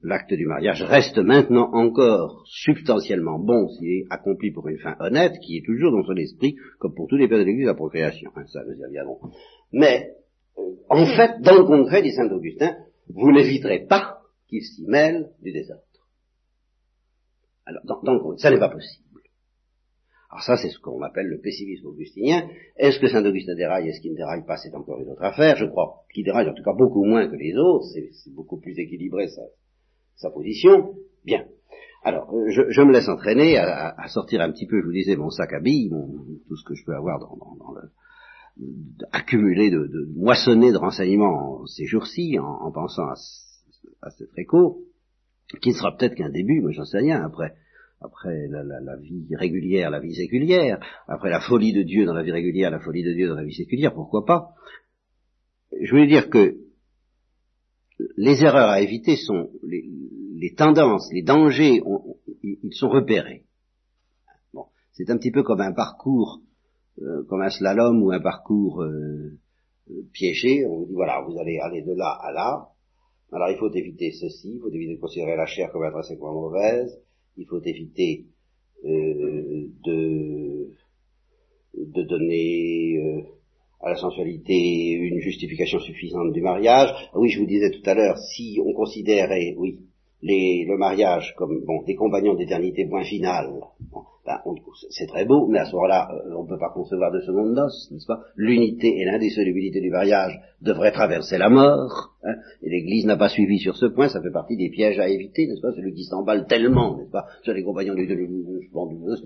[0.03, 5.39] l'acte du mariage reste maintenant encore substantiellement bon s'il est accompli pour une fin honnête,
[5.41, 8.31] qui est toujours dans son esprit, comme pour tous les pères de l'Église, la procréation.
[8.35, 9.19] Hein, ça, nous y reviendrons.
[9.71, 10.11] Mais,
[10.59, 12.75] euh, en fait, dans le concret, dit Saint Augustin,
[13.07, 15.83] vous n'éviterez pas qu'il s'y mêle du désordre.
[17.65, 19.08] Alors, dans, dans le concret, ça n'est pas possible.
[20.29, 22.47] Alors ça, c'est ce qu'on appelle le pessimisme augustinien.
[22.77, 25.55] Est-ce que Saint Augustin déraille, est-ce qu'il ne déraille pas, c'est encore une autre affaire.
[25.55, 28.77] Je crois qu'il déraille en tout cas beaucoup moins que les autres, c'est beaucoup plus
[28.77, 29.27] équilibré
[30.15, 30.93] sa, position.
[31.25, 31.45] Bien.
[32.03, 35.51] Alors, je, me laisse entraîner à, sortir un petit peu, je vous disais, mon sac
[35.51, 35.89] à billes,
[36.47, 37.89] tout ce que je peux avoir dans, le
[39.11, 43.15] accumulé de, de moissonner de renseignements ces jours-ci, en, pensant à,
[44.01, 44.83] à écho,
[45.61, 47.55] qui ne sera peut-être qu'un début, moi j'en sais rien, après
[48.01, 52.31] après la, vie régulière, la vie séculière, après la folie de Dieu dans la vie
[52.31, 54.53] régulière, la folie de Dieu dans la vie séculière, pourquoi pas?
[55.81, 56.57] Je voulais dire que
[58.15, 61.81] les erreurs à éviter sont les, tendances, les dangers,
[62.43, 63.43] ils sont repérés.
[64.53, 66.41] Bon, c'est un petit peu comme un parcours,
[67.01, 69.37] euh, comme un slalom ou un parcours euh,
[70.13, 70.65] piégé.
[70.65, 72.69] On vous dit voilà, vous allez aller de là à là.
[73.33, 76.97] Alors il faut éviter ceci, il faut éviter de considérer la chair comme intrinsèquement mauvaise,
[77.39, 78.25] il faut éviter
[78.85, 80.67] euh, de,
[82.03, 83.21] donner euh,
[83.81, 86.89] à la sensualité une justification suffisante du mariage.
[87.15, 89.79] Oui, je vous disais tout à l'heure, si on considérait, oui,
[90.21, 93.49] les, le mariage comme bon, des compagnons d'éternité point final,
[94.25, 94.37] ben,
[94.91, 97.53] c'est très beau, mais à ce moment-là, euh, on ne peut pas concevoir de seconde
[97.53, 103.05] noce, n'est-ce pas L'unité et l'indissolubilité du mariage devraient traverser la mort, hein, et l'Église
[103.07, 105.71] n'a pas suivi sur ce point, ça fait partie des pièges à éviter, n'est-ce pas
[105.71, 108.69] Celui qui s'emballe tellement, n'est-ce pas Sur les compagnons d'éternité,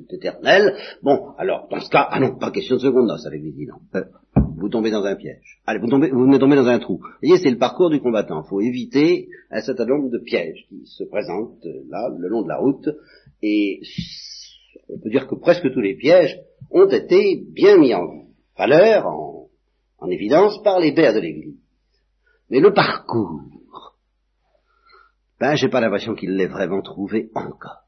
[0.09, 0.73] c'est éternel.
[1.01, 4.42] Bon, alors, dans ce cas, ah non, pas question de seconde noce, avec l'Église, non.
[4.55, 5.59] Vous tombez dans un piège.
[5.65, 6.97] Allez, vous tombez, vous tombez dans un trou.
[6.97, 8.43] Vous voyez, c'est le parcours du combattant.
[8.43, 12.41] Il faut éviter un certain nombre de pièges qui se présentent euh, là, le long
[12.43, 12.89] de la route,
[13.41, 13.81] et
[14.89, 16.39] on peut dire que presque tous les pièges
[16.71, 18.25] ont été bien mis en
[18.57, 19.49] valeur, en,
[19.99, 21.59] en évidence par les pères de l'Église.
[22.49, 23.41] Mais le parcours,
[25.39, 27.83] ben, j'ai pas l'impression qu'il l'ait vraiment trouvé encore.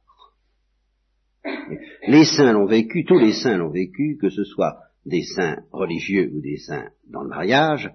[2.07, 6.31] Les saints l'ont vécu, tous les saints l'ont vécu, que ce soit des saints religieux
[6.33, 7.91] ou des saints dans le mariage,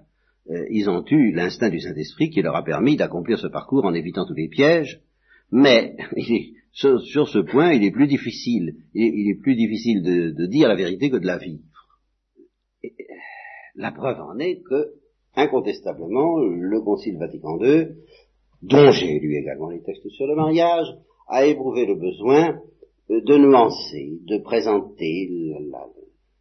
[0.49, 3.93] euh, ils ont eu l'instinct du Saint-Esprit qui leur a permis d'accomplir ce parcours en
[3.93, 5.01] évitant tous les pièges,
[5.51, 5.95] mais
[6.71, 11.09] sur, ce point, il est plus difficile, il est, plus difficile de, dire la vérité
[11.09, 11.63] que de la vivre.
[13.75, 14.93] la preuve en est que,
[15.35, 17.87] incontestablement, le Concile Vatican II,
[18.63, 20.87] dont j'ai lu également les textes sur le mariage,
[21.27, 22.59] a éprouvé le besoin
[23.09, 25.29] de nuancer, de présenter
[25.69, 25.85] la,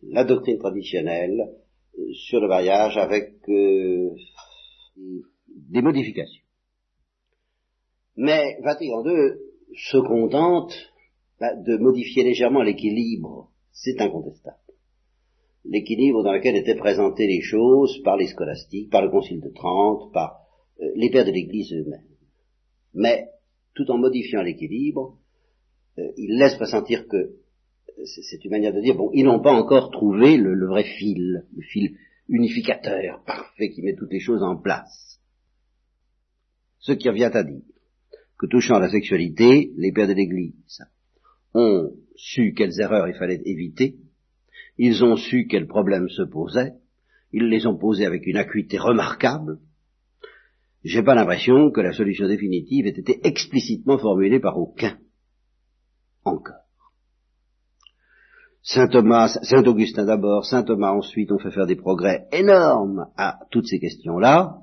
[0.03, 1.51] la doctrine traditionnelle
[1.99, 4.11] euh, sur le mariage avec euh,
[5.47, 6.45] des modifications.
[8.17, 9.35] Mais Vatican II
[9.77, 10.75] se contente
[11.39, 14.57] bah, de modifier légèrement l'équilibre, c'est incontestable.
[15.65, 20.13] L'équilibre dans lequel étaient présentées les choses par les scolastiques, par le Concile de Trente,
[20.13, 20.41] par
[20.81, 22.07] euh, les pères de l'Église eux-mêmes.
[22.95, 23.27] Mais,
[23.75, 25.17] tout en modifiant l'équilibre,
[26.17, 27.40] il laisse pressentir que
[28.05, 31.63] c'est une manière de dire, bon, ils n'ont pas encore trouvé le, vrai fil, le
[31.63, 31.97] fil
[32.29, 35.21] unificateur, parfait, qui met toutes les choses en place.
[36.79, 37.63] Ce qui revient à dire
[38.39, 40.83] que touchant à la sexualité, les pères de l'Église
[41.53, 43.97] ont su quelles erreurs il fallait éviter,
[44.79, 46.73] ils ont su quels problèmes se posaient,
[47.33, 49.59] ils les ont posés avec une acuité remarquable.
[50.83, 54.99] J'ai pas l'impression que la solution définitive ait été explicitement formulée par aucun.
[56.25, 56.60] Encore.
[58.63, 63.39] Saint Thomas, Saint Augustin d'abord, Saint Thomas ensuite ont fait faire des progrès énormes à
[63.51, 64.59] toutes ces questions-là.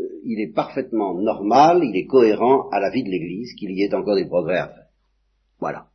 [0.00, 3.82] Euh, il est parfaitement normal, il est cohérent à la vie de l'Église qu'il y
[3.82, 4.86] ait encore des progrès à faire.
[5.58, 5.88] Voilà.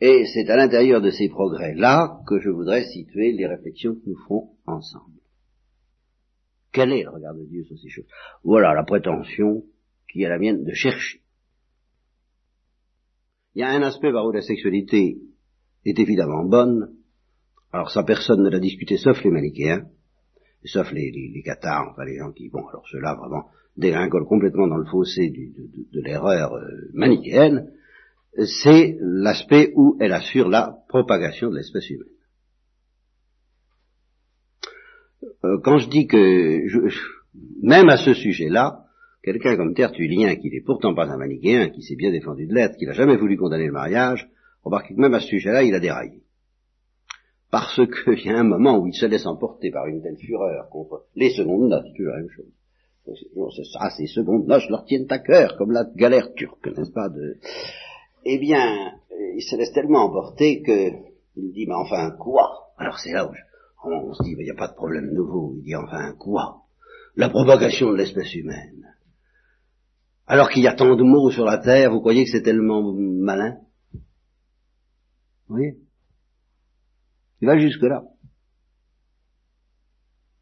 [0.00, 4.18] Et c'est à l'intérieur de ces progrès-là que je voudrais situer les réflexions que nous
[4.26, 5.20] ferons ensemble.
[6.72, 8.06] Quel est le regard de Dieu sur ces choses?
[8.42, 9.64] Voilà la prétention
[10.10, 11.20] qui est la mienne de chercher.
[13.54, 15.18] Il y a un aspect par où la sexualité
[15.84, 16.94] est évidemment bonne.
[17.72, 19.86] Alors ça, personne ne l'a discuté, sauf les manichéens,
[20.64, 24.76] sauf les, les, les enfin les gens qui, bon, alors ceux-là vraiment dégringolent complètement dans
[24.76, 27.70] le fossé de, l'erreur euh, manichéenne,
[28.44, 32.08] c'est l'aspect où elle assure la propagation de l'espèce humaine.
[35.44, 36.78] Euh, quand je dis que, je,
[37.62, 38.84] même à ce sujet-là,
[39.22, 42.76] quelqu'un comme Tertullien, qui n'est pourtant pas un manichéen, qui s'est bien défendu de l'être,
[42.76, 44.28] qui n'a jamais voulu condamner le mariage,
[44.62, 46.22] remarquez que même à ce sujet-là, il a déraillé.
[47.50, 50.68] Parce qu'il y a un moment où il se laisse emporter par une telle fureur
[50.70, 52.52] contre les secondes notes, c'est toujours la même chose.
[53.72, 57.38] Ça, ces secondes notes leur tiennent à cœur, comme la galère turque, n'est-ce pas de...
[58.24, 58.92] Eh bien,
[59.34, 60.90] il se laisse tellement emporter que
[61.36, 62.72] il dit, mais enfin, quoi?
[62.76, 63.32] Alors c'est là où
[63.84, 65.54] on se dit, il n'y a pas de problème nouveau.
[65.56, 66.64] Il dit, enfin, quoi?
[67.16, 68.94] La propagation de l'espèce humaine.
[70.26, 72.92] Alors qu'il y a tant de mots sur la Terre, vous croyez que c'est tellement
[72.92, 73.56] malin?
[75.48, 75.78] Vous voyez?
[77.40, 78.04] Il va jusque-là.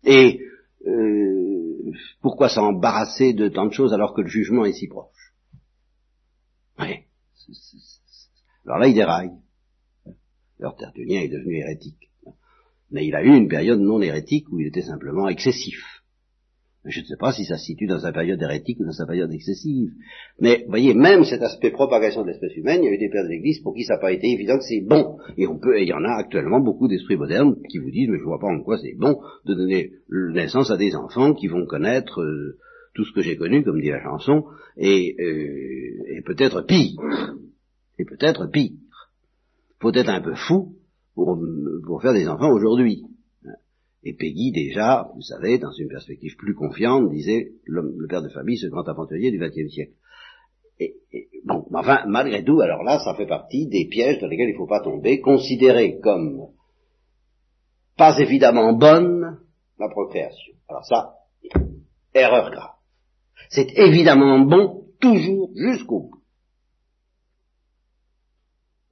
[0.04, 0.40] Et
[0.86, 5.34] euh, pourquoi s'embarrasser de tant de choses alors que le jugement est si proche?
[6.78, 7.04] Oui.
[8.64, 9.30] Alors là, il déraille.
[10.58, 12.10] Alors Tertullien est devenu hérétique.
[12.90, 16.04] Mais il a eu une période non hérétique où il était simplement excessif.
[16.88, 19.06] Je ne sais pas si ça se situe dans sa période hérétique ou dans sa
[19.06, 19.90] période excessive.
[20.40, 23.08] Mais, vous voyez, même cet aspect propagation de l'espèce humaine, il y a eu des
[23.08, 25.18] pères de l'Église pour qui ça n'a pas été évident que c'est bon.
[25.36, 28.08] Et on peut, et il y en a actuellement beaucoup d'esprits modernes qui vous disent,
[28.08, 31.48] mais je vois pas en quoi c'est bon de donner naissance à des enfants qui
[31.48, 32.58] vont connaître euh,
[32.94, 34.44] tout ce que j'ai connu, comme dit la chanson,
[34.76, 36.92] et, euh, et peut-être pire.
[37.98, 38.72] Et peut-être pire.
[39.80, 40.76] Faut être un peu fou
[41.14, 43.02] pour faire des enfants aujourd'hui.
[44.08, 48.56] Et Peggy, déjà, vous savez, dans une perspective plus confiante, disait le père de famille,
[48.56, 49.94] ce grand aventurier du XXe siècle.
[50.78, 50.94] Et,
[51.44, 54.58] bon, enfin, malgré tout, alors là, ça fait partie des pièges dans lesquels il ne
[54.58, 56.50] faut pas tomber, considérés comme
[57.96, 59.40] pas évidemment bonne
[59.80, 60.54] la procréation.
[60.68, 61.14] Alors ça,
[62.14, 62.74] erreur grave.
[63.50, 66.22] C'est évidemment bon toujours jusqu'au bout.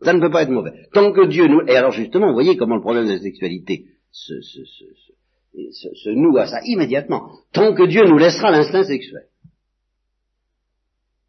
[0.03, 0.73] Ça ne peut pas être mauvais.
[0.93, 1.61] Tant que Dieu nous...
[1.69, 6.61] Et alors justement, vous voyez comment le problème de la sexualité se, noue à ça
[6.65, 7.31] immédiatement.
[7.53, 9.29] Tant que Dieu nous laissera l'instinct sexuel,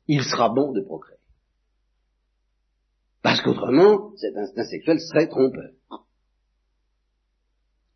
[0.08, 1.18] il sera bon de procréer.
[3.22, 5.72] Parce qu'autrement, cet instinct sexuel serait trompeur.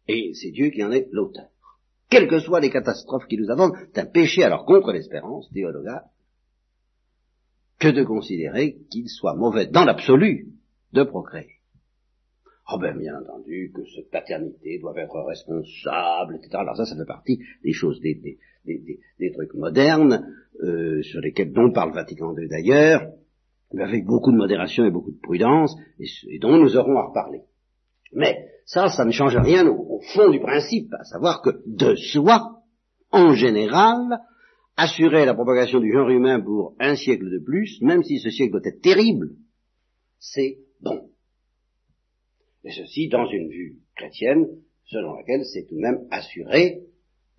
[0.08, 1.50] Et c'est Dieu qui en est l'auteur.
[2.10, 6.06] Quelles que soient les catastrophes qui nous attendent, c'est un péché alors contre l'espérance théologa
[7.78, 10.48] que de considérer qu'il soit mauvais dans l'absolu
[10.94, 11.59] de procréer.
[12.72, 16.58] Oh ben, bien entendu, que cette paternité doit être responsable, etc.
[16.60, 21.20] Alors ça, ça fait partie des choses, des, des, des, des trucs modernes, euh, sur
[21.20, 23.08] lesquels dont parle Vatican II d'ailleurs,
[23.74, 27.42] mais avec beaucoup de modération et beaucoup de prudence, et, dont nous aurons à reparler.
[28.14, 32.62] Mais ça, ça ne change rien au fond du principe, à savoir que de soi,
[33.12, 34.20] en général,
[34.78, 38.52] assurer la propagation du genre humain pour un siècle de plus, même si ce siècle
[38.52, 39.32] doit être terrible,
[40.20, 41.09] c'est bon
[42.64, 44.48] et ceci dans une vue chrétienne,
[44.86, 46.82] selon laquelle c'est tout de même assuré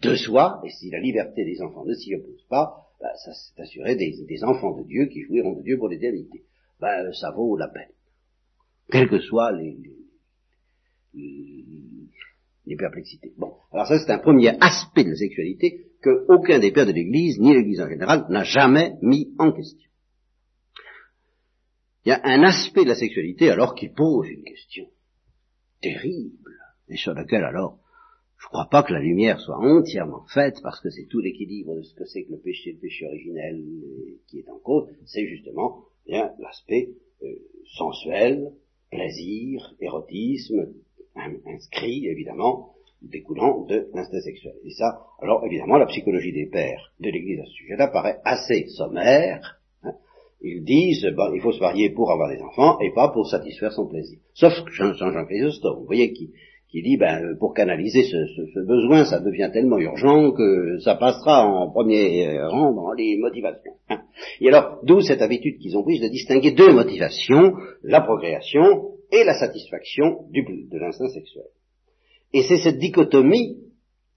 [0.02, 3.60] de soi, et si la liberté des enfants ne s'y oppose pas, bah, ça c'est
[3.60, 6.44] assuré des, enfants de Dieu qui jouiront de Dieu pour l'éternité.
[6.80, 7.90] Ben, ça vaut la peine.
[8.90, 9.76] Quelles que soient les,
[11.14, 13.32] les, perplexités.
[13.36, 16.92] Bon, alors ça c'est un premier aspect de la sexualité que aucun des pères de
[16.92, 19.90] l'Église, ni l'Église en général, n'a jamais mis en question.
[22.06, 24.86] Il y a un aspect de la sexualité alors qui pose une question
[25.80, 26.56] terrible,
[26.88, 27.78] et sur lequel alors
[28.40, 31.76] je ne crois pas que la lumière soit entièrement faite, parce que c'est tout l'équilibre
[31.76, 34.88] de ce que c'est que le péché, le péché originel euh, qui est en cause,
[35.04, 36.88] c'est justement bien l'aspect
[37.22, 37.26] euh,
[37.76, 38.52] sensuel,
[38.90, 40.72] plaisir, érotisme,
[41.46, 44.54] inscrit évidemment, découlant de l'instinct sexuel.
[44.64, 48.66] Et ça, alors évidemment, la psychologie des pères de l'Église à ce sujet-là paraît assez
[48.68, 49.59] sommaire,
[50.42, 53.72] ils disent, ben, il faut se marier pour avoir des enfants et pas pour satisfaire
[53.72, 54.18] son plaisir.
[54.34, 56.30] Sauf Jean-Jean Chrysostome, vous voyez, qui,
[56.70, 61.46] qui dit, ben, pour canaliser ce, ce, besoin, ça devient tellement urgent que ça passera
[61.46, 63.74] en premier rang dans les motivations.
[63.90, 64.02] Hein.
[64.40, 69.24] Et alors, d'où cette habitude qu'ils ont prise de distinguer deux motivations, la procréation et
[69.24, 71.46] la satisfaction du, de l'instinct sexuel.
[72.32, 73.58] Et c'est cette dichotomie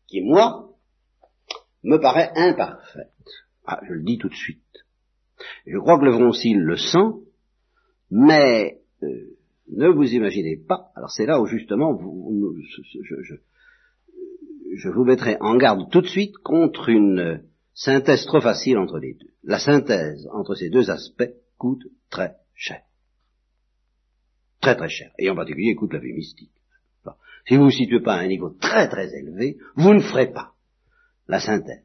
[0.07, 0.69] qui, moi,
[1.83, 3.09] me paraît imparfaite.
[3.65, 4.62] Ah, je le dis tout de suite.
[5.65, 7.23] Je crois que le Vroncil le sent,
[8.11, 9.07] mais euh,
[9.69, 13.35] ne vous imaginez pas, alors c'est là où justement vous, je,
[14.75, 17.43] je, vous mettrai en garde tout de suite contre une
[17.73, 19.33] synthèse trop facile entre les deux.
[19.43, 22.81] La synthèse entre ces deux aspects coûte très cher.
[24.61, 25.11] Très très cher.
[25.17, 26.51] Et en particulier coûte la vie mystique.
[27.45, 30.31] Si vous ne vous situez pas à un niveau très très élevé, vous ne ferez
[30.31, 30.53] pas
[31.27, 31.83] la synthèse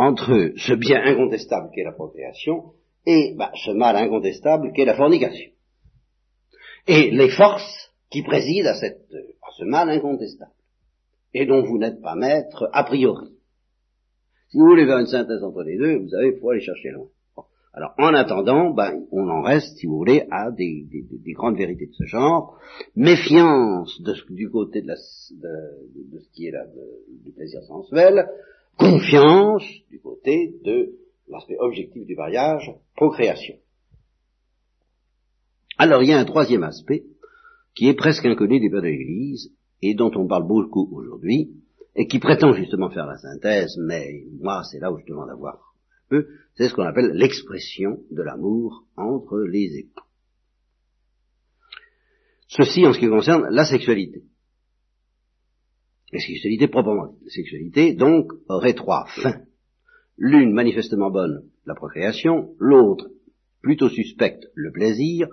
[0.00, 2.72] entre ce bien incontestable qu'est la procréation
[3.06, 5.50] et bah, ce mal incontestable qu'est la fornication.
[6.86, 10.52] Et les forces qui président à, ce mal incontestable,
[11.32, 13.28] et dont vous n'êtes pas maître a priori.
[14.48, 16.90] Si vous voulez faire une synthèse entre les deux, vous savez, il faut aller chercher
[16.90, 17.06] loin.
[17.72, 20.86] Alors, en attendant, ben, on en reste, si vous voulez, à des,
[21.34, 22.58] grandes vérités de ce genre.
[22.96, 26.64] Méfiance du côté de, la, de, ce qui est là,
[27.22, 28.28] du plaisir sensuel.
[28.76, 30.92] Confiance du côté de
[31.28, 33.56] l'aspect objectif du mariage, procréation.
[35.78, 37.04] Alors, il y a un troisième aspect
[37.74, 39.52] qui est presque inconnu des pères de l'Église
[39.82, 41.50] et dont on parle beaucoup aujourd'hui
[41.94, 45.34] et qui prétend justement faire la synthèse, mais moi, c'est là où je demande à
[45.34, 45.70] voir
[46.56, 50.04] c'est ce qu'on appelle l'expression de l'amour entre les époux.
[52.48, 54.24] Ceci en ce qui concerne la sexualité.
[56.12, 59.42] La sexualité proprement La sexualité, donc, aurait trois fins.
[60.18, 63.08] L'une manifestement bonne, la procréation, l'autre
[63.62, 65.28] plutôt suspecte, le plaisir,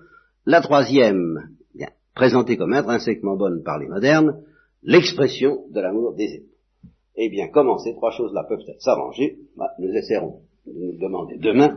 [0.46, 4.44] la troisième, bien, présentée comme intrinsèquement bonne par les modernes,
[4.84, 6.92] l'expression de l'amour des époux.
[7.16, 9.40] Eh bien, comment ces trois choses-là peuvent être s'arranger?
[9.58, 11.76] Bah, Nous essaierons de nous demander demain